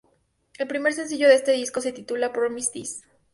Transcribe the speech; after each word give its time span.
El 0.57 0.67
primer 0.67 0.93
sencillo 0.93 1.27
de 1.27 1.35
este 1.35 1.51
disco 1.51 1.79
se 1.79 1.93
titula 1.93 2.33
'Promise 2.33 2.71
This' 2.71 3.03